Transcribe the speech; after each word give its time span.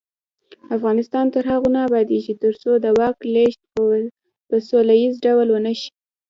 افغانستان 0.77 1.25
تر 1.33 1.43
هغو 1.51 1.69
نه 1.75 1.79
ابادیږي، 1.87 2.33
ترڅو 2.43 2.71
د 2.83 2.85
واک 2.97 3.17
لیږد 3.33 3.61
په 4.49 4.55
سوله 4.69 4.93
ییز 5.01 5.15
ډول 5.25 5.47
ونشي. 5.51 5.89